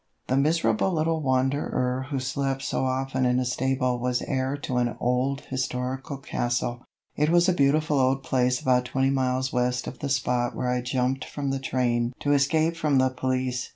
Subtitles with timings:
[0.29, 4.95] The miserable little wanderer who slept so often in a stable was heir to an
[4.99, 6.83] old historical castle.
[7.15, 10.81] It is a beautiful old place about twenty miles west of the spot where I
[10.81, 13.69] jumped from the train to escape from the police.